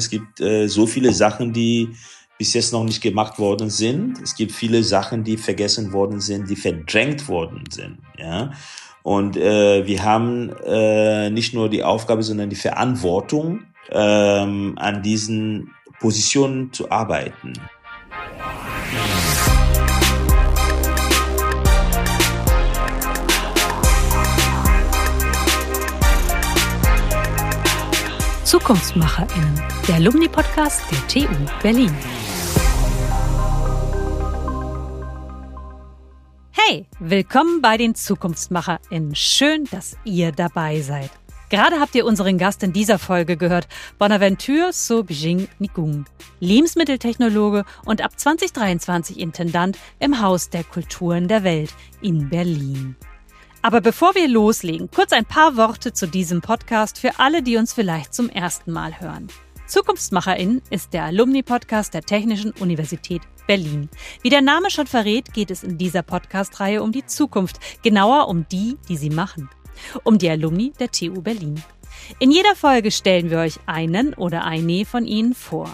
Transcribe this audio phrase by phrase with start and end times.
[0.00, 1.90] Es gibt äh, so viele Sachen, die
[2.38, 4.18] bis jetzt noch nicht gemacht worden sind.
[4.22, 7.98] Es gibt viele Sachen, die vergessen worden sind, die verdrängt worden sind.
[8.18, 8.52] Ja.
[9.02, 15.70] Und äh, wir haben äh, nicht nur die Aufgabe, sondern die Verantwortung, ähm, an diesen
[16.00, 17.52] Positionen zu arbeiten.
[28.70, 31.92] ZukunftsmacherInnen, der Alumni-Podcast der TU Berlin.
[36.52, 39.16] Hey, willkommen bei den ZukunftsmacherInnen.
[39.16, 41.10] Schön, dass ihr dabei seid.
[41.48, 43.66] Gerade habt ihr unseren Gast in dieser Folge gehört,
[43.98, 46.04] Bonaventure Sobjing Nikung,
[46.38, 52.94] Lebensmitteltechnologe und ab 2023 Intendant im Haus der Kulturen der Welt in Berlin.
[53.62, 57.74] Aber bevor wir loslegen, kurz ein paar Worte zu diesem Podcast für alle, die uns
[57.74, 59.28] vielleicht zum ersten Mal hören.
[59.66, 63.90] Zukunftsmacherin ist der Alumni-Podcast der Technischen Universität Berlin.
[64.22, 68.46] Wie der Name schon verrät, geht es in dieser Podcast-Reihe um die Zukunft, genauer um
[68.50, 69.50] die, die sie machen.
[70.04, 71.62] Um die Alumni der TU Berlin.
[72.18, 75.68] In jeder Folge stellen wir euch einen oder eine von ihnen vor.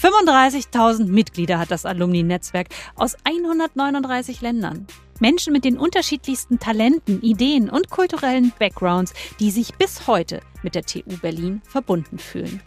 [0.00, 4.86] 35.000 Mitglieder hat das Alumni-Netzwerk aus 139 Ländern.
[5.20, 10.84] Menschen mit den unterschiedlichsten Talenten, Ideen und kulturellen Backgrounds, die sich bis heute mit der
[10.84, 12.62] TU Berlin verbunden fühlen.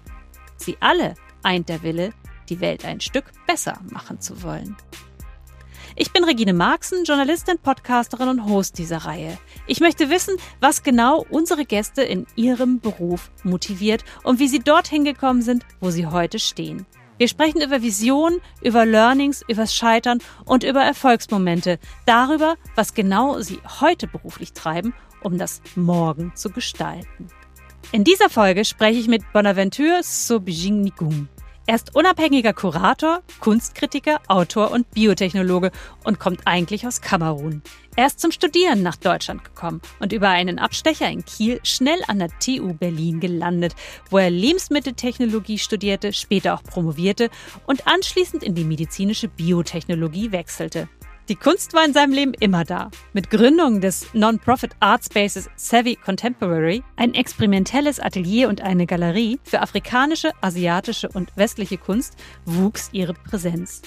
[0.57, 2.13] Sie alle eint der Wille,
[2.49, 4.75] die Welt ein Stück besser machen zu wollen.
[5.95, 9.37] Ich bin Regine Marxen, Journalistin, Podcasterin und Host dieser Reihe.
[9.67, 15.03] Ich möchte wissen, was genau unsere Gäste in ihrem Beruf motiviert und wie sie dorthin
[15.03, 16.85] gekommen sind, wo sie heute stehen.
[17.21, 21.77] Wir sprechen über Visionen, über Learnings, übers Scheitern und über Erfolgsmomente,
[22.07, 27.27] darüber, was genau sie heute beruflich treiben, um das Morgen zu gestalten.
[27.91, 31.29] In dieser Folge spreche ich mit Bonaventure Sobjingnigung.
[31.71, 35.71] Er ist unabhängiger Kurator, Kunstkritiker, Autor und Biotechnologe
[36.03, 37.61] und kommt eigentlich aus Kamerun.
[37.95, 42.19] Er ist zum Studieren nach Deutschland gekommen und über einen Abstecher in Kiel schnell an
[42.19, 43.73] der TU Berlin gelandet,
[44.09, 47.29] wo er Lebensmitteltechnologie studierte, später auch promovierte
[47.67, 50.89] und anschließend in die medizinische Biotechnologie wechselte.
[51.29, 52.89] Die Kunst war in seinem Leben immer da.
[53.13, 59.61] Mit Gründung des Non-Profit Art Spaces Savvy Contemporary, ein experimentelles Atelier und eine Galerie für
[59.61, 62.15] afrikanische, asiatische und westliche Kunst,
[62.45, 63.81] wuchs ihre Präsenz.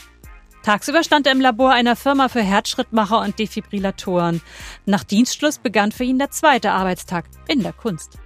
[0.62, 4.40] Tagsüber stand er im Labor einer Firma für Herzschrittmacher und Defibrillatoren.
[4.86, 8.18] Nach Dienstschluss begann für ihn der zweite Arbeitstag in der Kunst.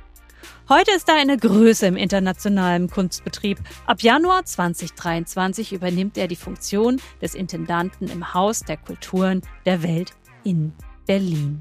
[0.68, 3.58] Heute ist er eine Größe im internationalen Kunstbetrieb.
[3.86, 10.12] Ab Januar 2023 übernimmt er die Funktion des Intendanten im Haus der Kulturen der Welt
[10.44, 10.72] in
[11.06, 11.60] Berlin.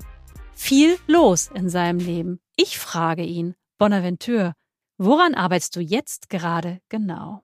[0.54, 2.40] Viel los in seinem Leben.
[2.56, 4.54] Ich frage ihn, Bonaventure,
[4.98, 7.44] woran arbeitest du jetzt gerade genau?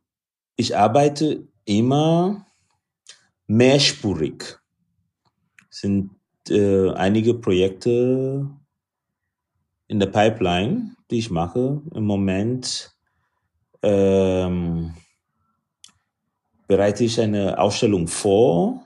[0.56, 2.46] Ich arbeite immer
[3.48, 4.60] mehrspurig.
[5.70, 6.12] Es sind
[6.50, 8.50] äh, einige Projekte
[9.88, 11.82] in der Pipeline, die ich mache.
[11.94, 12.92] Im Moment
[13.82, 14.94] ähm,
[16.68, 18.86] bereite ich eine Ausstellung vor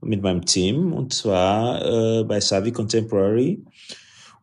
[0.00, 3.64] mit meinem Team und zwar äh, bei Savi Contemporary.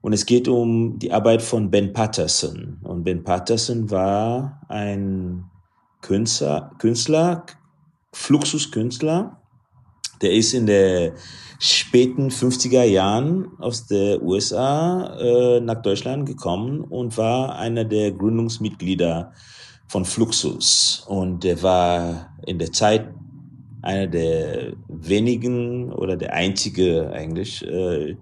[0.02, 2.78] Und es geht um die Arbeit von Ben Patterson.
[2.84, 5.46] Und Ben Patterson war ein
[6.02, 7.46] Künstler, Künstler
[8.12, 9.42] Fluxuskünstler.
[10.24, 11.14] Der ist in der
[11.60, 19.32] späten 50er Jahren aus der USA äh, nach Deutschland gekommen und war einer der Gründungsmitglieder
[19.88, 21.06] von Fluxus.
[21.08, 23.14] Und er war in der Zeit
[23.82, 28.16] einer der wenigen oder der einzige eigentlich äh,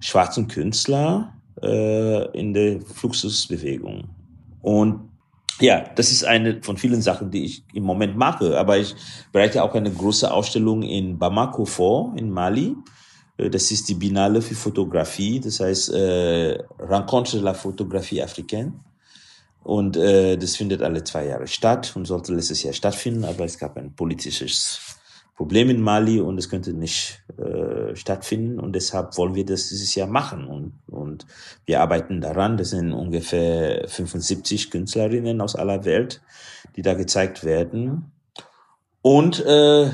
[0.00, 4.04] schwarzen Künstler äh, in der Fluxusbewegung.
[4.62, 5.13] Und
[5.60, 8.58] ja, das ist eine von vielen Sachen, die ich im Moment mache.
[8.58, 8.94] Aber ich
[9.32, 12.74] bereite auch eine große Ausstellung in Bamako vor, in Mali.
[13.36, 18.72] Äh, das ist die Binale für Fotografie, das heißt äh, Rencontre de la Photographie africaine.
[19.62, 23.58] Und äh, das findet alle zwei Jahre statt und sollte letztes Jahr stattfinden, aber es
[23.58, 24.98] gab ein politisches
[25.34, 29.94] Problem in Mali und es könnte nicht äh, stattfinden und deshalb wollen wir das dieses
[29.94, 31.26] Jahr machen und, und
[31.66, 32.56] wir arbeiten daran.
[32.56, 36.22] Das sind ungefähr 75 Künstlerinnen aus aller Welt,
[36.76, 38.12] die da gezeigt werden.
[39.02, 39.90] Und äh,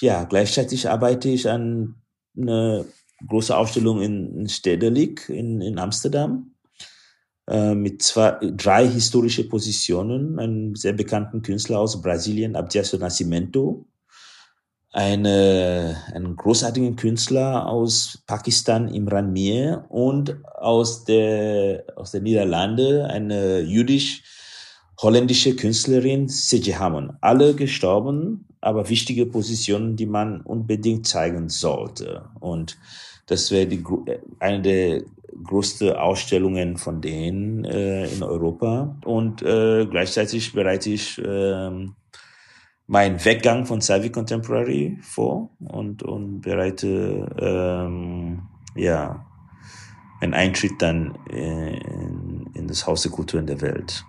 [0.00, 1.94] ja, gleichzeitig arbeite ich an
[2.36, 2.84] einer
[3.26, 6.54] großen Ausstellung in, in Stedelijk in, in Amsterdam
[7.46, 13.86] äh, mit zwei, drei historische Positionen, einen sehr bekannten Künstler aus Brasilien, Abdias Nascimento,
[14.94, 23.60] eine, einen großartigen Künstler aus Pakistan, Imran Mir, und aus der, aus der Niederlande, eine
[23.60, 24.22] jüdisch
[25.02, 26.78] holländische Künstlerin C.J.
[26.78, 27.10] Hammond.
[27.20, 32.26] Alle gestorben, aber wichtige Positionen, die man unbedingt zeigen sollte.
[32.38, 32.78] Und
[33.26, 33.82] das wäre die,
[34.38, 35.02] eine der
[35.42, 38.96] größten Ausstellungen von denen äh, in Europa.
[39.04, 41.88] Und äh, gleichzeitig bereite ich äh,
[42.86, 49.26] meinen Weggang von Savvy Contemporary vor und, und bereite ähm, ja
[50.20, 54.04] einen Eintritt dann in, in das Haus der Kultur in der Welt.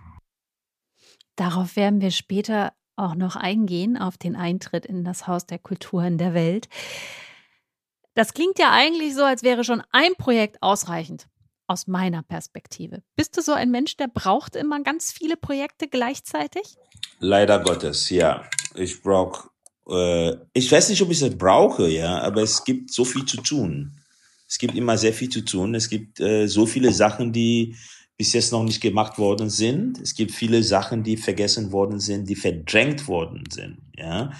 [1.36, 6.18] Darauf werden wir später auch noch eingehen, auf den Eintritt in das Haus der Kulturen
[6.18, 6.69] der Welt.
[8.13, 11.28] Das klingt ja eigentlich so, als wäre schon ein Projekt ausreichend.
[11.68, 13.01] Aus meiner Perspektive.
[13.16, 16.75] Bist du so ein Mensch, der braucht immer ganz viele Projekte gleichzeitig?
[17.18, 18.44] Leider Gottes, ja.
[18.77, 19.50] Ich brauche,
[19.89, 23.38] äh, ich weiß nicht, ob ich es brauche, ja, aber es gibt so viel zu
[23.38, 23.92] tun.
[24.48, 25.75] Es gibt immer sehr viel zu tun.
[25.75, 27.75] Es gibt äh, so viele Sachen, die
[28.18, 30.00] bis jetzt noch nicht gemacht worden sind.
[30.00, 33.77] Es gibt viele Sachen, die vergessen worden sind, die verdrängt worden sind.
[33.98, 34.31] Ja,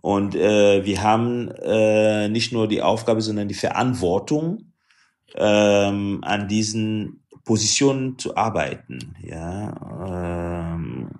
[0.00, 4.72] und äh, wir haben äh, nicht nur die Aufgabe, sondern die Verantwortung,
[5.34, 9.14] ähm, an diesen Positionen zu arbeiten.
[9.22, 11.10] Ja, ähm,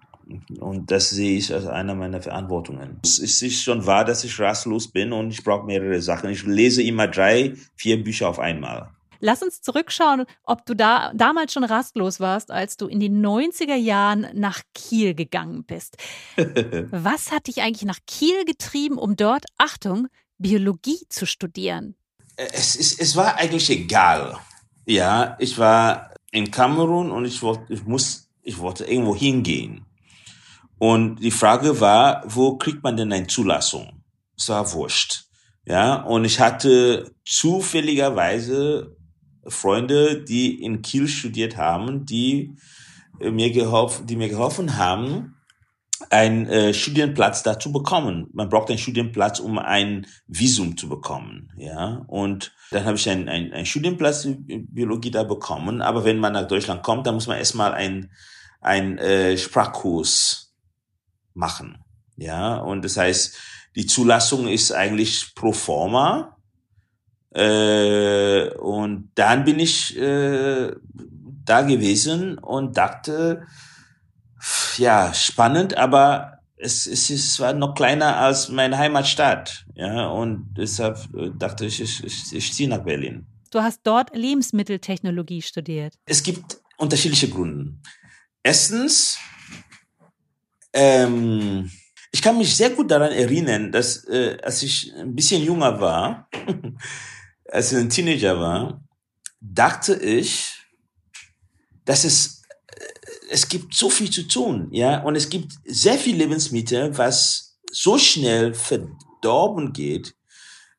[0.61, 3.00] und das sehe ich als einer meiner Verantwortungen.
[3.03, 6.31] Es ist schon wahr, dass ich rastlos bin und ich brauche mehrere Sachen.
[6.31, 8.91] Ich lese immer drei, vier Bücher auf einmal.
[9.21, 13.75] Lass uns zurückschauen, ob du da damals schon rastlos warst, als du in den 90er
[13.75, 15.97] Jahren nach Kiel gegangen bist.
[16.91, 21.94] Was hat dich eigentlich nach Kiel getrieben, um dort, Achtung, Biologie zu studieren?
[22.37, 24.38] Es, ist, es war eigentlich egal.
[24.85, 29.87] Ja, ich war in Kamerun und ich wollte, ich muss, ich wollte irgendwo hingehen.
[30.79, 34.03] Und die Frage war, wo kriegt man denn eine Zulassung?
[34.37, 35.25] Es war wurscht.
[35.67, 38.97] Ja, und ich hatte zufälligerweise
[39.47, 42.56] Freunde, die in Kiel studiert haben, die
[43.21, 45.37] äh, mir geholfen, die mir geholfen haben,
[46.11, 48.29] einen äh, Studienplatz da zu bekommen.
[48.32, 52.05] Man braucht einen Studienplatz, um ein Visum zu bekommen, ja.
[52.09, 55.81] Und dann habe ich einen, einen, einen Studienplatz in Biologie da bekommen.
[55.81, 58.11] Aber wenn man nach Deutschland kommt, dann muss man erstmal einen,
[58.61, 60.44] einen äh, Sprachkurs
[61.35, 61.79] machen,
[62.17, 62.57] ja.
[62.57, 63.37] Und das heißt,
[63.77, 66.37] die Zulassung ist eigentlich pro forma.
[67.35, 70.71] Äh, und dann bin ich äh,
[71.45, 73.47] da gewesen und dachte,
[74.77, 79.67] ja, spannend, aber es, es, es war noch kleiner als meine Heimatstadt.
[79.75, 83.27] Ja, und deshalb äh, dachte ich, ich, ich, ich ziehe nach Berlin.
[83.51, 85.95] Du hast dort Lebensmitteltechnologie studiert.
[86.07, 87.75] Es gibt unterschiedliche Gründe.
[88.43, 89.19] Erstens,
[90.75, 91.71] ähm,
[92.12, 96.29] ich kann mich sehr gut daran erinnern, dass äh, als ich ein bisschen jünger war,
[97.50, 98.85] als ich ein Teenager war,
[99.41, 100.53] dachte ich,
[101.85, 102.43] dass es
[103.31, 107.99] es gibt so viel zu tun, ja, und es gibt sehr viel Lebensmittel, was so
[107.99, 110.15] schnell verdorben geht,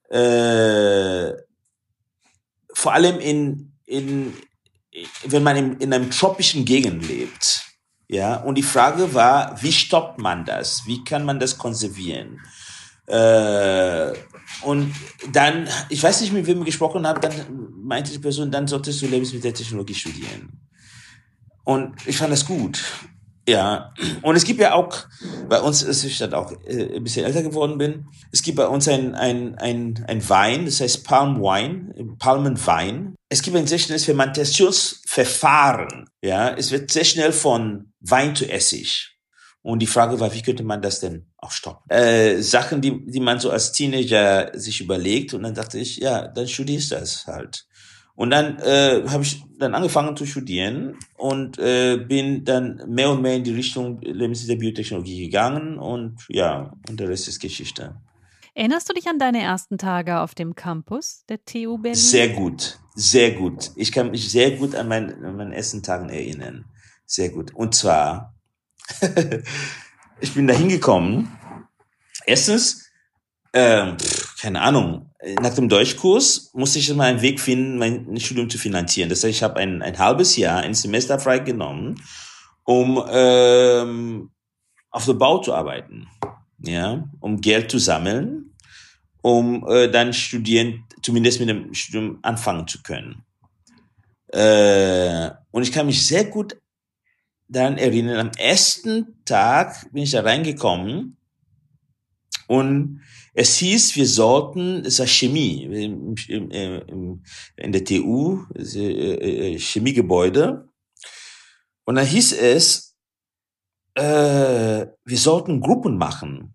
[0.10, 1.34] äh,
[2.74, 4.34] vor allem in, in,
[5.26, 7.65] wenn man in, in einem tropischen Gegend lebt,
[8.08, 10.86] ja, und die Frage war, wie stoppt man das?
[10.86, 12.42] Wie kann man das konservieren?
[13.08, 14.14] Äh,
[14.62, 14.94] und
[15.32, 17.34] dann, ich weiß nicht, mit wem ich gesprochen habe, dann
[17.84, 20.60] meinte die Person, dann solltest du Lebensmitteltechnologie studieren.
[21.64, 22.84] Und ich fand das gut.
[23.48, 23.94] Ja,
[24.24, 25.06] und es gibt ja auch,
[25.48, 28.68] bei uns, als ich dann auch äh, ein bisschen älter geworden bin, es gibt bei
[28.68, 33.14] uns ein, ein, ein, ein Wein, das heißt Palm Wine, Palmenwein.
[33.30, 36.10] Es gibt ein sehr schnelles Fermentationsverfahren.
[36.24, 39.12] Ja, es wird sehr schnell von Wein zu Essig.
[39.62, 41.90] Und die Frage war, wie könnte man das denn auch stoppen?
[41.90, 45.34] Äh, Sachen, die, die man so als Teenager sich überlegt.
[45.34, 47.66] Und dann dachte ich, ja, dann studierst du das halt.
[48.16, 53.22] Und dann äh, habe ich dann angefangen zu studieren und äh, bin dann mehr und
[53.22, 55.78] mehr in die Richtung Lebensmittelbiotechnologie gegangen.
[55.78, 57.96] Und ja, und der Rest ist Geschichte.
[58.54, 61.96] Erinnerst du dich an deine ersten Tage auf dem Campus der TU Berlin?
[61.96, 63.72] Sehr gut, sehr gut.
[63.76, 66.66] Ich kann mich sehr gut an, mein, an meinen ersten Tagen erinnern.
[67.06, 67.54] Sehr gut.
[67.54, 68.36] Und zwar
[70.20, 71.32] ich bin da hingekommen.
[72.26, 72.90] Erstens,
[73.52, 73.94] äh,
[74.40, 75.05] keine Ahnung,
[75.42, 79.10] nach dem Deutschkurs musste ich mal einen Weg finden, mein Studium zu finanzieren.
[79.10, 81.96] Das heißt, ich habe ein, ein halbes Jahr, ein Semester frei genommen,
[82.64, 84.32] um ähm,
[84.92, 86.08] auf dem Bau zu arbeiten,
[86.60, 88.54] ja, um Geld zu sammeln,
[89.22, 93.24] um äh, dann studieren, zumindest mit dem Studium anfangen zu können.
[94.28, 96.58] Äh, und ich kann mich sehr gut
[97.48, 101.18] daran erinnern, am ersten Tag bin ich da reingekommen
[102.48, 103.02] und
[103.34, 107.24] es hieß, wir sollten, es war Chemie, in
[107.58, 110.70] der TU, äh, äh, Chemiegebäude.
[111.84, 112.96] Und dann hieß es,
[113.96, 116.54] äh, wir sollten Gruppen machen.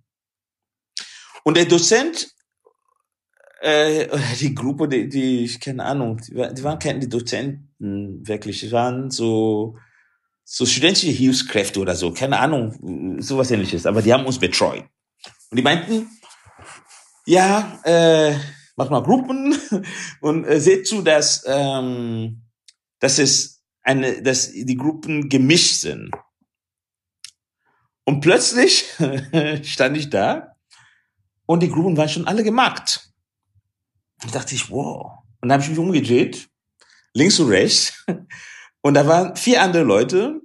[1.44, 2.34] Und der Dozent,
[3.60, 4.08] äh,
[4.40, 9.76] die Gruppe, die, die keine Ahnung, die waren keine Dozenten wirklich, die waren so
[10.52, 14.84] so studentische Hilfskräfte oder so, keine Ahnung, sowas ähnliches, aber die haben uns betreut.
[15.50, 16.08] Und die meinten,
[17.26, 18.38] ja, äh,
[18.76, 19.56] mach mal Gruppen
[20.20, 22.42] und äh, seht zu, dass, ähm,
[23.00, 26.10] dass es eine, dass die Gruppen gemischt sind.
[28.04, 28.86] Und plötzlich
[29.62, 30.56] stand ich da
[31.46, 33.10] und die Gruppen waren schon alle gemacht.
[34.22, 35.18] Und dachte ich, wow.
[35.40, 36.48] Und dann habe ich mich umgedreht,
[37.12, 38.04] links und rechts,
[38.82, 40.40] und da waren vier andere Leute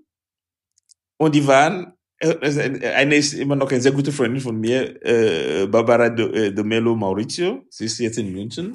[1.18, 6.10] und die waren, eine ist immer noch eine sehr gute Freundin von mir, äh, Barbara
[6.10, 8.72] de, de Melo Maurizio, sie ist jetzt in München,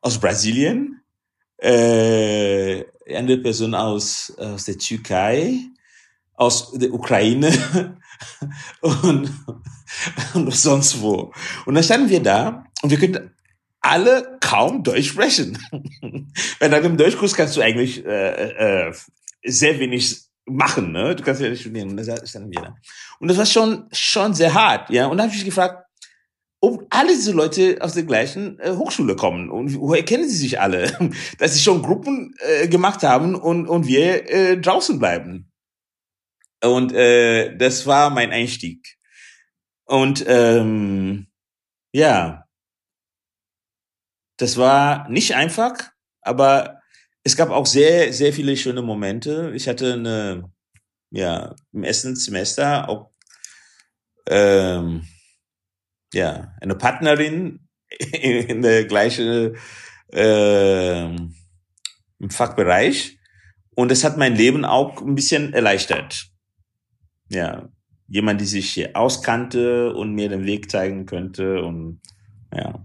[0.00, 1.00] aus Brasilien.
[1.58, 5.60] Äh, eine Person aus, aus der Türkei,
[6.34, 7.96] aus der Ukraine
[8.80, 9.30] und,
[10.34, 11.32] und sonst wo.
[11.64, 13.30] Und dann standen wir da und wir könnten
[13.80, 15.58] alle kaum Deutsch sprechen.
[16.58, 18.94] Weil nach dem Deutschkurs kannst du eigentlich äh, äh,
[19.44, 21.14] sehr wenig machen, ne?
[21.16, 21.90] Du kannst ja nicht studieren.
[21.90, 22.76] Und da standen wir da.
[23.18, 25.06] Und das war schon, schon sehr hart, ja.
[25.06, 25.84] Und dann habe ich mich gefragt,
[26.60, 30.60] ob alle diese Leute aus der gleichen äh, Hochschule kommen und woher kennen sie sich
[30.60, 30.96] alle,
[31.38, 35.52] dass sie schon Gruppen äh, gemacht haben und, und wir äh, draußen bleiben.
[36.62, 38.96] Und äh, das war mein Einstieg.
[39.84, 41.26] Und ähm,
[41.92, 42.44] ja,
[44.38, 46.80] das war nicht einfach, aber
[47.24, 49.50] es gab auch sehr, sehr viele schöne Momente.
[49.54, 50.52] Ich hatte eine,
[51.10, 53.10] ja, im ersten Semester auch,
[54.28, 55.06] ähm,
[56.12, 57.66] ja, eine Partnerin
[58.12, 59.56] in der gleichen,
[60.12, 63.18] äh, im Fachbereich.
[63.74, 66.26] Und es hat mein Leben auch ein bisschen erleichtert.
[67.30, 67.68] Ja,
[68.06, 72.00] jemand, die sich hier auskannte und mir den Weg zeigen könnte und,
[72.54, 72.84] ja.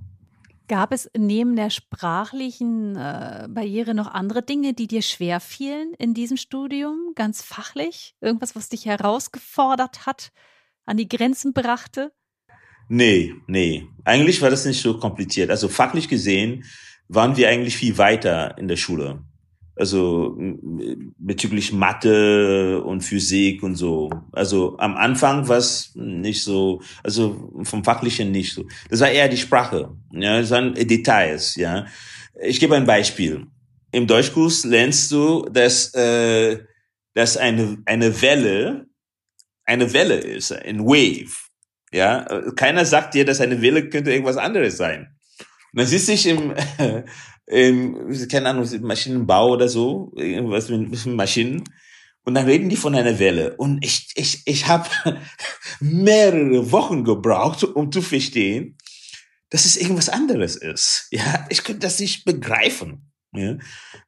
[0.69, 6.13] Gab es neben der sprachlichen äh, Barriere noch andere Dinge, die dir schwer fielen in
[6.13, 8.13] diesem Studium, ganz fachlich?
[8.21, 10.31] Irgendwas, was dich herausgefordert hat,
[10.85, 12.13] an die Grenzen brachte?
[12.87, 13.87] Nee, nee.
[14.05, 15.49] Eigentlich war das nicht so kompliziert.
[15.49, 16.63] Also fachlich gesehen
[17.07, 19.23] waren wir eigentlich viel weiter in der Schule
[19.79, 20.37] also
[21.17, 24.09] bezüglich Mathe und Physik und so.
[24.31, 28.65] Also am Anfang war es nicht so, also vom Fachlichen nicht so.
[28.89, 31.85] Das war eher die Sprache, ja, das waren Details, ja.
[32.41, 33.47] Ich gebe ein Beispiel.
[33.91, 36.59] Im Deutschkurs lernst du, dass, äh,
[37.13, 38.89] dass eine, eine Welle
[39.69, 41.31] eine Welle ist, ein Wave.
[41.91, 45.15] Ja, keiner sagt dir, dass eine Welle könnte irgendwas anderes sein.
[45.71, 46.55] Und dann sitze ich im,
[47.49, 51.63] ähm, keine Ahnung, Maschinenbau oder so, irgendwas mit Maschinen.
[52.23, 53.55] Und dann reden die von einer Welle.
[53.55, 54.87] Und ich, ich, ich habe
[55.79, 58.77] mehrere Wochen gebraucht, um zu verstehen,
[59.49, 61.07] dass es irgendwas anderes ist.
[61.11, 63.11] Ja, ich könnte das nicht begreifen.
[63.33, 63.57] Ja.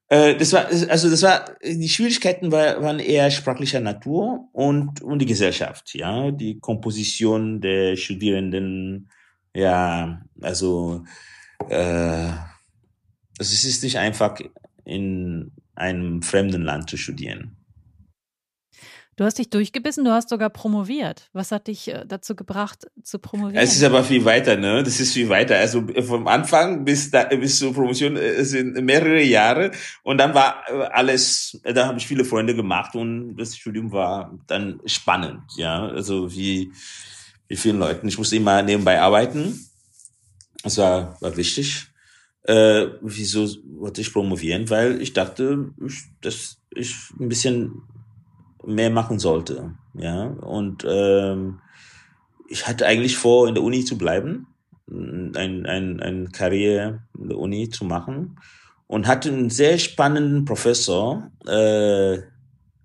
[0.08, 5.20] Äh, das war, also das war, die Schwierigkeiten war, waren eher sprachlicher Natur und, und
[5.20, 9.10] die Gesellschaft, ja, die Komposition der Studierenden,
[9.56, 11.04] ja, also,
[11.70, 12.30] äh,
[13.42, 14.38] also es ist nicht einfach,
[14.86, 17.58] in einem fremden Land zu studieren.
[19.16, 21.30] Du hast dich durchgebissen, du hast sogar promoviert.
[21.34, 23.64] Was hat dich äh, dazu gebracht, zu promovieren?
[23.64, 24.84] Es ist aber viel weiter, ne?
[24.84, 25.58] Das ist viel weiter.
[25.58, 29.72] Also äh, vom Anfang bis da, bis zur Promotion äh, sind mehrere Jahre
[30.04, 34.80] und dann war alles, da habe ich viele Freunde gemacht und das Studium war dann
[34.86, 35.88] spannend, ja.
[35.88, 36.72] Also wie,
[37.48, 38.08] wie vielen Leuten.
[38.08, 39.68] Ich musste immer nebenbei arbeiten.
[40.64, 41.91] Das war, war wichtig
[42.44, 44.70] äh, wieso wollte ich promovieren?
[44.70, 45.70] Weil ich dachte,
[46.22, 47.84] dass ich ein bisschen
[48.66, 49.76] mehr machen sollte.
[49.94, 51.60] Ja, und ähm,
[52.48, 54.48] ich hatte eigentlich vor, in der Uni zu bleiben,
[54.90, 58.38] ein, ein, ein Karriere in der Uni zu machen
[58.88, 62.20] und hatte einen sehr spannenden Professor, äh,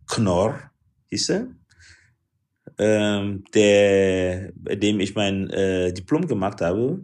[0.07, 0.71] Knorr
[1.11, 1.49] hieß er,
[2.79, 7.01] ähm, der, bei dem ich mein äh, Diplom gemacht habe,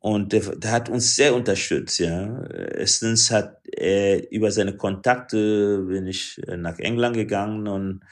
[0.00, 2.44] und der, der hat uns sehr unterstützt, ja.
[2.44, 8.02] Erstens hat er über seine Kontakte bin ich äh, nach England gegangen und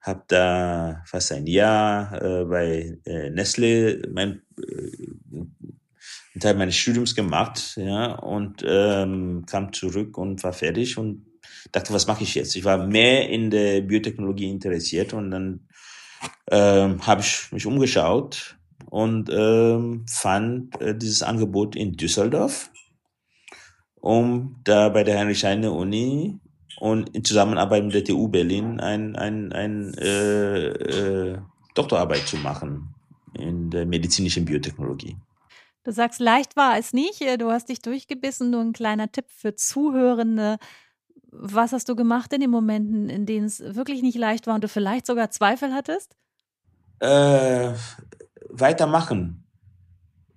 [0.00, 7.76] habe da fast ein Jahr äh, bei äh, Nestle mein äh, Teil meines Studiums gemacht,
[7.76, 11.24] ja, und ähm, kam zurück und war fertig und
[11.72, 12.56] dachte, was mache ich jetzt?
[12.56, 15.68] Ich war mehr in der Biotechnologie interessiert und dann
[16.50, 18.55] ähm, habe ich mich umgeschaut
[18.96, 22.70] und ähm, fand äh, dieses Angebot in Düsseldorf,
[23.96, 26.40] um da bei der Heinrich-Heine-Uni
[26.80, 31.38] und in Zusammenarbeit mit der TU Berlin ein, ein, ein äh, äh,
[31.74, 32.94] Doktorarbeit zu machen
[33.38, 35.18] in der medizinischen Biotechnologie.
[35.84, 37.20] Du sagst, leicht war es nicht.
[37.38, 38.48] Du hast dich durchgebissen.
[38.48, 40.56] Nur ein kleiner Tipp für Zuhörende.
[41.30, 44.64] Was hast du gemacht in den Momenten, in denen es wirklich nicht leicht war und
[44.64, 46.16] du vielleicht sogar Zweifel hattest?
[47.00, 47.74] Äh,
[48.60, 49.44] weitermachen.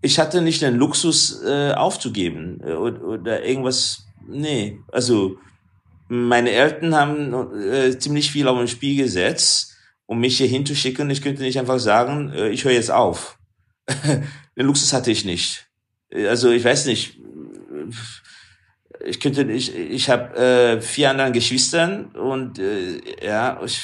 [0.01, 4.05] Ich hatte nicht den Luxus äh, aufzugeben äh, oder, oder irgendwas.
[4.27, 5.37] Nee, also
[6.07, 11.09] meine Eltern haben äh, ziemlich viel auf ein Spiel gesetzt, um mich hier hinzuschicken.
[11.09, 13.37] Ich könnte nicht einfach sagen, äh, ich höre jetzt auf.
[14.55, 15.67] Den Luxus hatte ich nicht.
[16.11, 17.19] Also ich weiß nicht.
[19.05, 19.75] Ich könnte nicht.
[19.75, 23.81] Ich habe äh, vier anderen Geschwistern und äh, ja, ich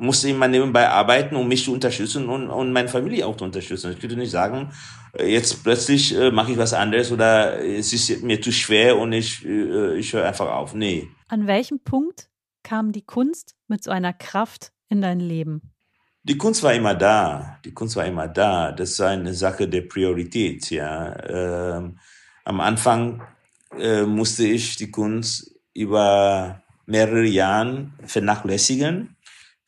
[0.00, 3.92] musste immer nebenbei arbeiten, um mich zu unterstützen und, und meine Familie auch zu unterstützen.
[3.92, 4.72] Ich könnte nicht sagen,
[5.12, 9.12] äh, jetzt plötzlich äh, mache ich was anderes oder es ist mir zu schwer und
[9.12, 10.74] ich, äh, ich höre einfach auf.
[10.74, 11.08] Nee.
[11.28, 12.28] An welchem Punkt
[12.62, 15.62] kam die Kunst mit so einer Kraft in dein Leben?
[16.22, 17.58] Die Kunst war immer da.
[17.64, 18.72] Die Kunst war immer da.
[18.72, 20.70] Das ist eine Sache der Priorität.
[20.70, 21.98] Ja, ähm,
[22.44, 23.22] am Anfang
[23.78, 29.16] äh, musste ich die Kunst über mehrere Jahre vernachlässigen,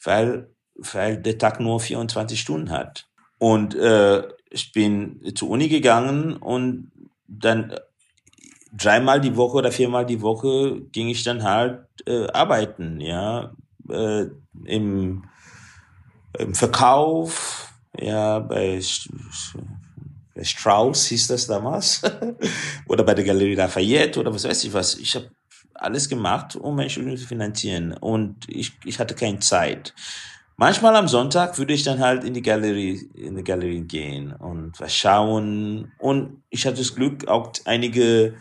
[0.05, 3.07] weil weil der Tag nur 24 Stunden hat.
[3.39, 6.91] Und äh, ich bin zur Uni gegangen und
[7.27, 7.75] dann
[8.73, 13.53] dreimal die Woche oder viermal die Woche ging ich dann halt äh, arbeiten, ja,
[13.89, 14.27] äh,
[14.65, 15.25] im,
[16.39, 18.81] im Verkauf, ja, bei,
[20.35, 22.03] bei Strauss hieß das damals,
[22.89, 24.95] oder bei der Galerie Lafayette oder was weiß ich was.
[24.95, 25.31] Ich habe
[25.83, 29.95] alles gemacht, um mein Studium zu finanzieren und ich, ich hatte keine Zeit.
[30.57, 34.79] Manchmal am Sonntag würde ich dann halt in die Galerie, in die Galerie gehen und
[34.79, 35.93] was schauen.
[35.99, 38.35] Und ich hatte das Glück, auch einige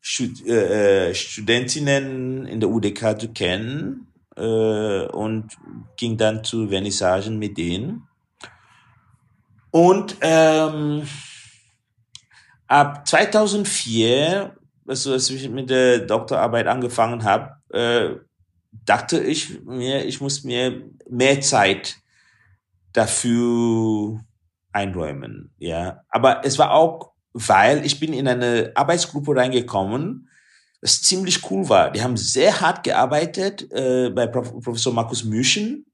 [0.00, 5.56] Stud äh, äh Studentinnen in der UDK zu kennen äh, und
[5.96, 8.08] ging dann zu Vernissagen mit denen.
[9.70, 11.02] Und ähm,
[12.66, 18.16] ab 2004, also als ich mit der Doktorarbeit angefangen habe, äh,
[18.84, 21.96] dachte ich mir, ich muss mir mehr Zeit
[22.92, 24.20] dafür
[24.72, 26.02] einräumen, ja.
[26.08, 30.28] Aber es war auch, weil ich bin in eine Arbeitsgruppe reingekommen,
[30.80, 31.90] das ziemlich cool war.
[31.90, 35.86] Die haben sehr hart gearbeitet äh, bei Prof Professor Markus Müschen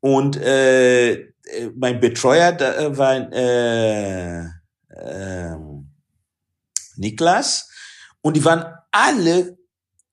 [0.00, 1.32] und äh,
[1.76, 4.40] mein Betreuer da, äh, war äh,
[4.88, 5.56] äh,
[6.96, 7.71] Niklas
[8.22, 9.58] und die waren alle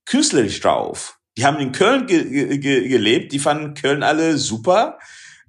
[0.06, 5.00] künstlerisch drauf die haben in Köln ge ge gelebt, die fanden Köln alle super.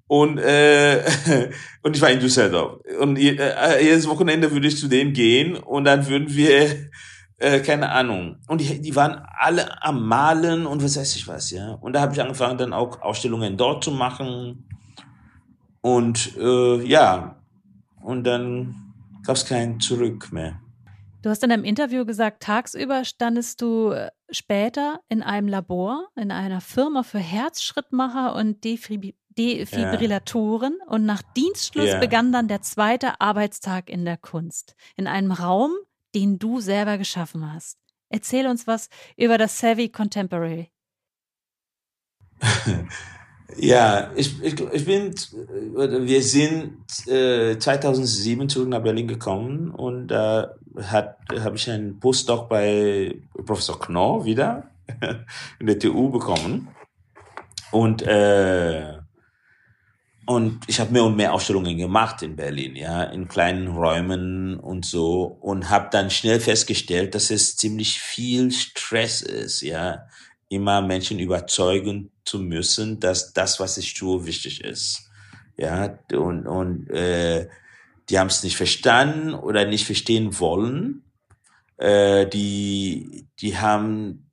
[0.07, 1.03] Und, äh,
[1.83, 2.81] und ich war in Düsseldorf.
[3.01, 6.77] Und äh, jedes Wochenende würde ich zu denen gehen und dann würden wir,
[7.39, 8.37] äh, keine Ahnung.
[8.47, 11.73] Und die, die waren alle am Malen und was weiß ich was, ja.
[11.73, 14.69] Und da habe ich angefangen, dann auch Ausstellungen dort zu machen.
[15.81, 17.35] Und äh, ja,
[18.01, 18.95] und dann
[19.25, 20.61] gab es kein Zurück mehr.
[21.23, 26.31] Du hast in einem Interview gesagt, tagsüber standest du äh, später in einem Labor, in
[26.31, 30.87] einer Firma für Herzschrittmacher und Defib Defibrillatoren ja.
[30.93, 32.01] und nach Dienstschluss ja.
[32.01, 35.73] begann dann der zweite Arbeitstag in der Kunst, in einem Raum,
[36.17, 37.79] den du selber geschaffen hast.
[38.09, 40.73] Erzähl uns was über das Savvy Contemporary.
[43.57, 50.45] Ja, ich, ich, ich bin, wir sind äh, 2007 zurück nach Berlin gekommen und da
[50.45, 54.71] äh, habe ich einen Postdoc bei Professor Knorr wieder
[55.59, 56.69] in der TU bekommen
[57.71, 58.99] und äh,
[60.27, 64.85] und ich habe mehr und mehr Ausstellungen gemacht in Berlin, ja, in kleinen Räumen und
[64.85, 70.07] so und habe dann schnell festgestellt, dass es ziemlich viel Stress ist, ja,
[70.49, 75.11] immer Menschen überzeugen zu müssen, dass das, was ich tue, wichtig ist.
[75.57, 77.49] Ja, und, und äh,
[78.11, 81.05] die haben es nicht verstanden oder nicht verstehen wollen.
[81.77, 84.31] Äh, die, die haben,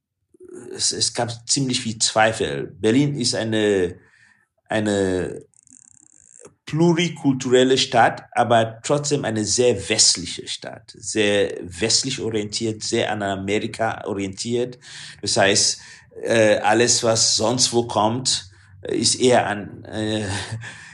[0.74, 2.76] es, es gab ziemlich viel Zweifel.
[2.80, 3.96] Berlin ist eine,
[4.66, 5.46] eine
[6.66, 14.78] plurikulturelle Stadt, aber trotzdem eine sehr westliche Stadt, sehr westlich orientiert, sehr an Amerika orientiert.
[15.22, 15.80] Das heißt,
[16.24, 18.50] äh, alles, was sonst wo kommt,
[18.82, 20.28] ist eher an, äh,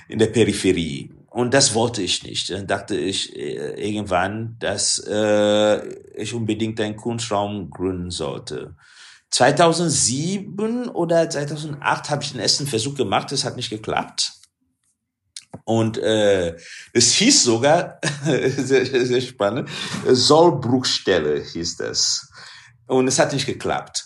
[0.08, 1.10] in der Peripherie.
[1.34, 2.52] Und das wollte ich nicht.
[2.52, 5.78] Dann dachte ich äh, irgendwann, dass äh,
[6.16, 8.76] ich unbedingt einen Kunstraum gründen sollte.
[9.32, 14.32] 2007 oder 2008 habe ich den ersten Versuch gemacht, das hat nicht geklappt.
[15.64, 16.56] Und äh,
[16.94, 19.70] es hieß sogar, sehr, sehr spannend,
[20.06, 22.30] Sollbruchstelle hieß das.
[22.86, 24.06] Und es hat nicht geklappt.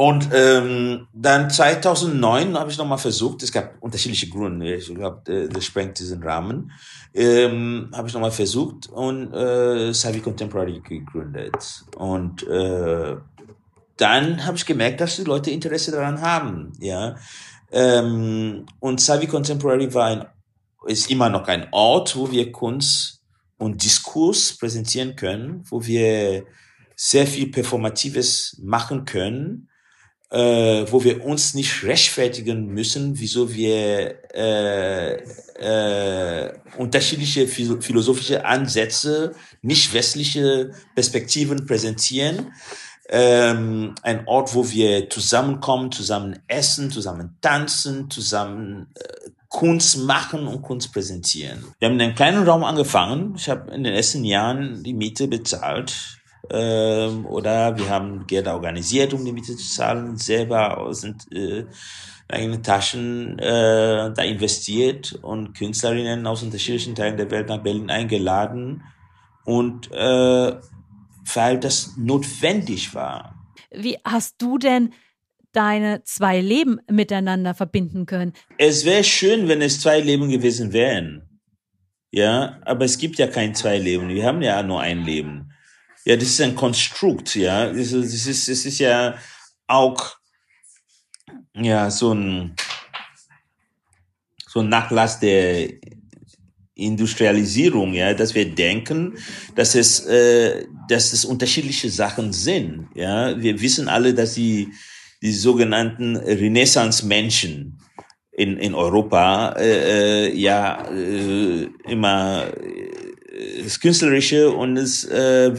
[0.00, 5.46] Und ähm, dann 2009 habe ich nochmal versucht, es gab unterschiedliche Gründe, ich glaube, äh,
[5.46, 6.72] das sprengt diesen Rahmen,
[7.12, 11.84] ähm, habe ich nochmal versucht und äh, Savi Contemporary gegründet.
[11.98, 13.14] Und äh,
[13.98, 16.72] dann habe ich gemerkt, dass die Leute Interesse daran haben.
[16.80, 17.16] ja.
[17.70, 20.24] Ähm, und Savi Contemporary war ein,
[20.86, 23.20] ist immer noch ein Ort, wo wir Kunst
[23.58, 26.46] und Diskurs präsentieren können, wo wir
[26.96, 29.66] sehr viel Performatives machen können
[30.30, 35.14] äh, wo wir uns nicht rechtfertigen müssen, wieso wir äh,
[35.58, 42.52] äh, unterschiedliche philosophische Ansätze, nicht westliche Perspektiven präsentieren.
[43.08, 50.62] Ähm, ein Ort, wo wir zusammenkommen, zusammen essen, zusammen tanzen, zusammen äh, Kunst machen und
[50.62, 51.64] Kunst präsentieren.
[51.80, 53.34] Wir haben in einem kleinen Raum angefangen.
[53.36, 56.19] Ich habe in den ersten Jahren die Miete bezahlt
[56.50, 61.64] ähm, oder wir haben Geld organisiert, um die Miete zu zahlen, selber aus äh,
[62.28, 68.82] eigenen Taschen äh, da investiert und Künstlerinnen aus unterschiedlichen Teilen der Welt nach Berlin eingeladen
[69.44, 70.56] und äh,
[71.34, 73.34] weil das notwendig war.
[73.72, 74.92] Wie hast du denn
[75.52, 78.32] deine zwei Leben miteinander verbinden können?
[78.58, 81.40] Es wäre schön, wenn es zwei Leben gewesen wären.
[82.12, 84.08] Ja, aber es gibt ja kein zwei Leben.
[84.08, 85.49] Wir haben ja nur ein Leben.
[86.04, 87.66] Ja, das ist ein Konstrukt, ja.
[87.66, 89.18] Das ist, das ist, das ist ja
[89.66, 90.16] auch
[91.54, 92.56] ja, so ein,
[94.46, 95.68] so ein Nachlass der
[96.74, 99.18] Industrialisierung, ja, dass wir denken,
[99.54, 103.38] dass es, äh, dass es unterschiedliche Sachen sind, ja.
[103.40, 104.68] Wir wissen alle, dass die,
[105.22, 107.78] die sogenannten Renaissance-Menschen
[108.32, 112.46] in, in Europa, äh, äh ja, äh, immer
[113.62, 115.50] das Künstlerische und das, äh,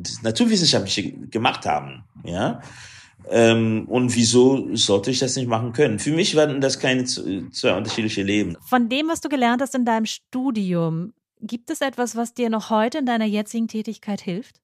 [0.00, 2.04] das Naturwissenschaftliche gemacht haben.
[2.24, 2.60] Ja?
[3.30, 5.98] Ähm, und wieso sollte ich das nicht machen können?
[5.98, 8.56] Für mich waren das keine zwei unterschiedliche Leben.
[8.66, 12.70] Von dem, was du gelernt hast in deinem Studium, gibt es etwas, was dir noch
[12.70, 14.60] heute in deiner jetzigen Tätigkeit hilft?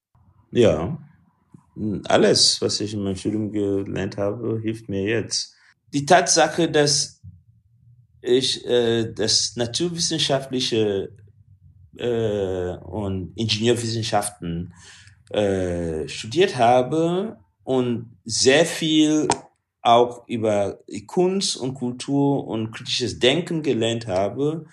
[0.51, 0.99] Ja,
[2.05, 5.55] alles, was ich in meinem Studium gelernt habe, hilft mir jetzt.
[5.93, 7.21] Die Tatsache, dass
[8.21, 11.11] ich äh, das naturwissenschaftliche
[11.99, 14.75] äh, und Ingenieurwissenschaften
[15.31, 19.29] äh, studiert habe und sehr viel
[19.83, 24.67] auch über Kunst und Kultur und kritisches Denken gelernt habe,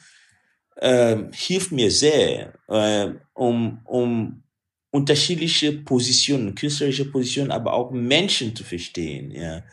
[0.77, 4.43] äh, hilft mir sehr, äh, um, um
[4.91, 9.31] unterschiedliche Positionen, künstlerische Positionen, aber auch Menschen zu verstehen.
[9.31, 9.63] Ja.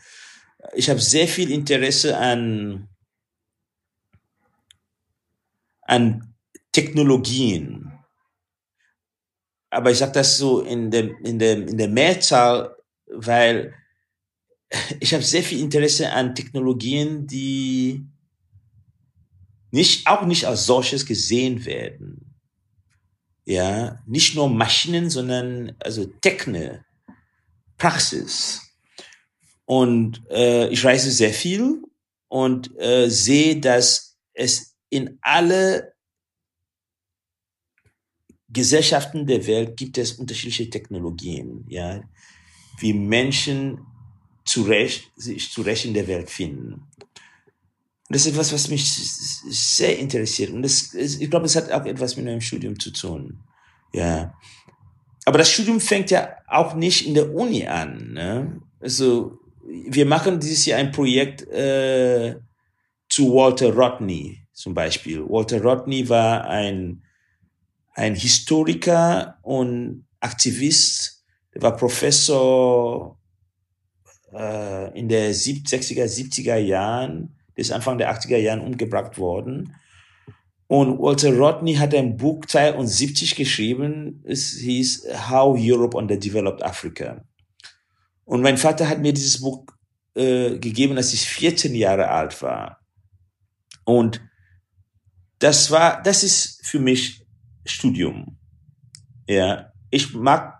[0.73, 2.89] Ich habe sehr viel Interesse an,
[5.81, 6.32] an
[6.73, 7.93] Technologien.
[9.69, 12.75] Aber ich sage das so in der, in, der, in der Mehrzahl,
[13.07, 13.73] weil
[14.99, 18.05] ich habe sehr viel Interesse an Technologien, die
[19.71, 22.35] nicht, auch nicht als solches gesehen werden.
[23.45, 26.85] Ja, nicht nur Maschinen, sondern also Techne,
[27.77, 28.61] Praxis.
[29.65, 31.81] Und äh, ich reise sehr viel
[32.27, 35.92] und äh, sehe, dass es in alle
[38.53, 42.01] Gesellschaften der Welt gibt es unterschiedliche Technologien, ja,
[42.79, 43.79] wie Menschen
[44.45, 46.87] zurecht, sich zurecht in der Welt finden.
[48.09, 50.51] Das ist etwas, was mich sehr interessiert.
[50.51, 53.39] Und das, ich glaube, es hat auch etwas mit meinem Studium zu tun.
[53.93, 54.33] Ja.
[55.25, 58.13] Aber das Studium fängt ja auch nicht in der Uni an.
[58.13, 58.61] Ne?
[58.79, 62.35] Also, wir machen dieses Jahr ein Projekt äh,
[63.09, 65.23] zu Walter Rodney zum Beispiel.
[65.27, 67.03] Walter Rodney war ein
[67.93, 73.19] ein Historiker und Aktivist, der war Professor
[74.33, 79.75] äh, in der 60er, 70er Jahren, der ist Anfang der 80er Jahren umgebracht worden.
[80.67, 87.23] Und Walter Rodney hat ein Buch 72 geschrieben, es hieß How Europe Underdeveloped Africa.
[88.25, 89.65] Und mein Vater hat mir dieses Buch
[90.15, 92.79] äh, gegeben, als ich 14 Jahre alt war.
[93.83, 94.21] Und
[95.39, 97.22] das war, das ist für mich
[97.65, 98.37] Studium.
[99.27, 100.59] Ja, ich mag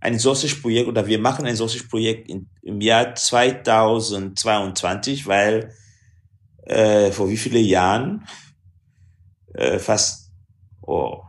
[0.00, 5.74] ein solches Projekt oder wir machen ein solches Projekt in, im Jahr 2022, weil
[6.64, 8.26] äh, vor wie viele Jahren,
[9.54, 10.32] äh, fast,
[10.80, 11.22] oh,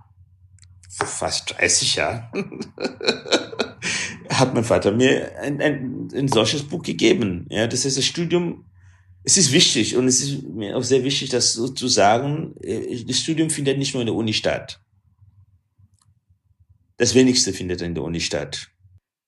[0.89, 2.29] fast 30 Jahren,
[4.29, 7.47] hat mein Vater mir ein, ein, ein solches Buch gegeben.
[7.49, 8.65] Ja, das ist das Studium
[9.23, 12.55] es ist wichtig und es ist mir auch sehr wichtig, das so zu sagen.
[12.61, 14.81] Äh, das Studium findet nicht nur in der Uni statt.
[17.01, 18.69] Das wenigste findet in der Uni statt.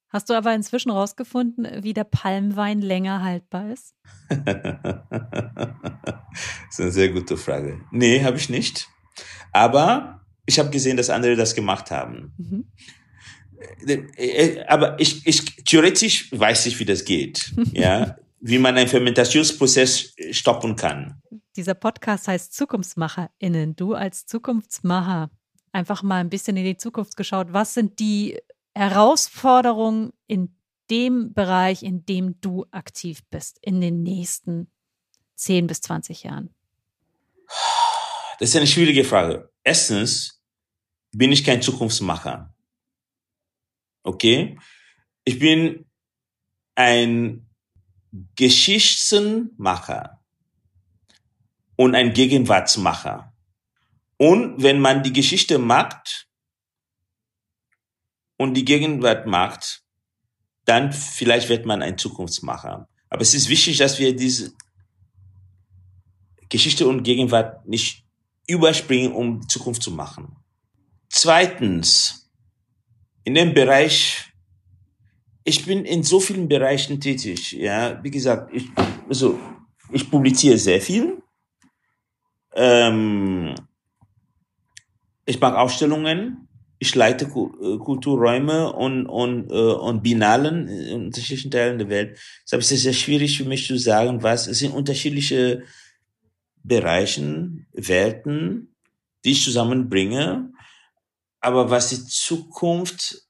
[0.09, 3.95] Hast du aber inzwischen rausgefunden, wie der Palmwein länger haltbar ist?
[4.29, 4.43] das
[6.69, 7.81] ist eine sehr gute Frage.
[7.89, 8.88] Nee, habe ich nicht.
[9.53, 12.36] Aber ich habe gesehen, dass andere das gemacht haben.
[12.38, 12.67] Mhm.
[14.67, 17.55] Aber ich, ich, theoretisch weiß ich, wie das geht.
[17.71, 21.23] ja, wie man einen Fermentationsprozess stoppen kann.
[21.55, 23.75] Dieser Podcast heißt ZukunftsmacherInnen.
[23.75, 25.31] Du als Zukunftsmacher
[25.73, 27.51] einfach mal ein bisschen in die Zukunft geschaut.
[27.51, 28.39] Was sind die
[28.73, 30.55] Herausforderungen in
[30.89, 34.71] dem Bereich, in dem du aktiv bist, in den nächsten
[35.36, 36.53] 10 bis 20 Jahren?
[38.39, 39.51] Das ist eine schwierige Frage.
[39.63, 40.41] Erstens
[41.12, 42.53] bin ich kein Zukunftsmacher.
[44.03, 44.57] Okay?
[45.23, 45.86] Ich bin
[46.75, 47.49] ein
[48.36, 50.21] Geschichtsmacher
[51.75, 53.33] und ein Gegenwartsmacher.
[54.17, 56.28] Und wenn man die Geschichte macht
[58.38, 59.84] und die Gegenwart macht,
[60.65, 62.88] dann vielleicht wird man ein Zukunftsmacher.
[63.10, 64.54] Aber es ist wichtig, dass wir diese
[66.49, 68.06] Geschichte und Gegenwart nicht
[68.47, 70.36] überspringen, um die Zukunft zu machen.
[71.10, 72.32] Zweitens,
[73.23, 74.34] in dem Bereich,
[75.43, 78.65] ich bin in so vielen Bereichen tätig, ja, wie gesagt, ich,
[79.08, 79.39] also,
[79.91, 81.21] ich publiziere sehr viel,
[82.56, 83.56] ähm,
[85.25, 86.47] ich mache Ausstellungen,
[86.79, 92.19] ich leite äh, Kulturräume und, und, äh, und Binalen in unterschiedlichen Teilen der Welt.
[92.43, 95.63] Deshalb ist es sehr schwierig für mich zu sagen, was, es sind unterschiedliche
[96.63, 98.75] Bereichen, Welten,
[99.23, 100.51] die ich zusammenbringe.
[101.39, 103.27] Aber was die Zukunft,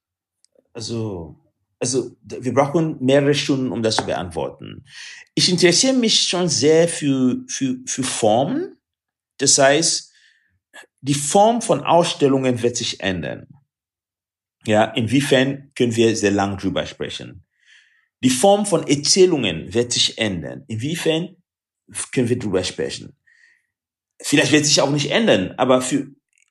[0.73, 1.35] also,
[1.79, 4.85] also, wir brauchen mehrere Stunden, um das zu beantworten.
[5.35, 8.77] Ich interessiere mich schon sehr für, für, für Formen.
[9.37, 10.12] Das heißt,
[11.03, 13.47] die Form von Ausstellungen wird sich ändern.
[14.65, 17.45] Ja, inwiefern können wir sehr lang drüber sprechen.
[18.23, 20.63] Die Form von Erzählungen wird sich ändern.
[20.67, 21.35] Inwiefern
[22.13, 23.17] können wir drüber sprechen?
[24.21, 26.07] Vielleicht wird sich auch nicht ändern, aber für,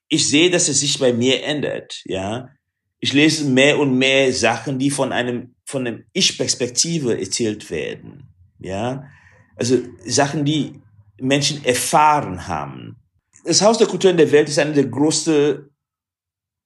[0.08, 2.50] ich sehe, dass es sich bei mir ändert, ja.
[3.00, 9.08] Ich lese mehr und mehr Sachen, die von einem, von einem Ich-Perspektive erzählt werden, ja.
[9.56, 10.82] Also Sachen, die
[11.18, 13.01] Menschen erfahren haben
[13.44, 15.68] das Haus der Kultur in der Welt ist eine der größten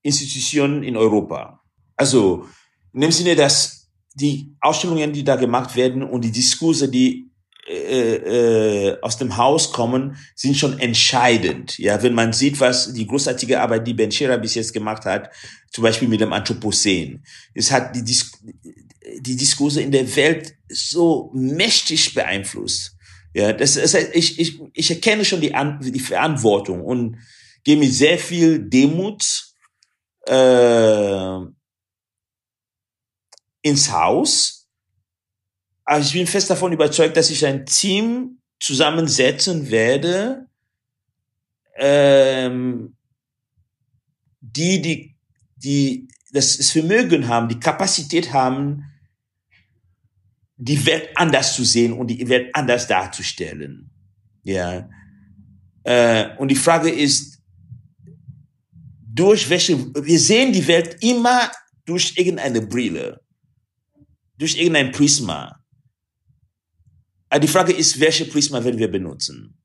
[0.02, 1.60] Institutionen in Europa.
[1.96, 2.46] Also
[2.92, 7.30] in dem Sinne, dass die Ausstellungen, die da gemacht werden und die Diskurse, die
[7.68, 11.76] äh, äh, aus dem Haus kommen, sind schon entscheidend.
[11.78, 15.30] Ja, wenn man sieht, was die großartige Arbeit, die Ben Shira bis jetzt gemacht hat,
[15.72, 17.24] zum Beispiel mit dem Anthropozän.
[17.54, 18.32] Es hat die, Dis
[19.18, 22.95] die Diskurse in der Welt so mächtig beeinflusst.
[23.36, 27.18] Ja, das, heißt, ich, ich, ich erkenne schon die, An die Verantwortung und
[27.64, 29.52] gehe mit sehr viel Demut
[30.26, 31.38] äh,
[33.60, 34.70] ins Haus.
[35.84, 40.46] Aber ich bin fest davon überzeugt, dass ich ein Team zusammensetzen werde,
[41.76, 42.96] ähm,
[44.40, 45.14] die, die,
[45.56, 48.84] die das Vermögen haben, die Kapazität haben,
[50.56, 53.90] die Welt anders zu sehen und die Welt anders darzustellen.
[54.42, 54.88] Ja.
[55.84, 57.42] Äh, und die Frage ist,
[59.02, 61.50] durch welche, wir sehen die Welt immer
[61.84, 63.20] durch irgendeine Brille,
[64.38, 65.62] durch irgendein Prisma.
[67.28, 69.56] Aber die Frage ist, welche Prisma werden wir benutzen?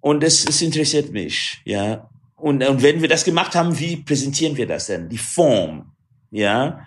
[0.00, 2.10] Und das, das interessiert mich, ja.
[2.36, 5.08] Und, und wenn wir das gemacht haben, wie präsentieren wir das denn?
[5.08, 5.92] Die Form,
[6.30, 6.86] ja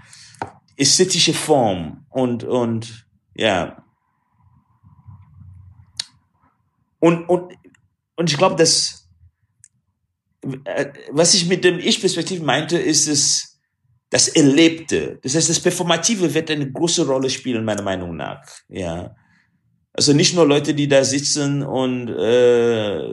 [0.77, 3.83] ästhetische Form und, und, ja.
[6.99, 7.53] Und, und,
[8.15, 9.09] und ich glaube, dass,
[10.65, 13.59] äh, was ich mit dem Ich-Perspektiv meinte, ist es,
[14.09, 15.19] das Erlebte.
[15.21, 19.15] Das heißt, das Performative wird eine große Rolle spielen, meiner Meinung nach, ja.
[19.91, 23.11] Also nicht nur Leute, die da sitzen und äh,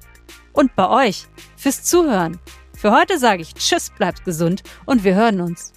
[0.54, 2.40] Und bei euch fürs Zuhören.
[2.74, 5.74] Für heute sage ich Tschüss, bleibt gesund und wir hören uns.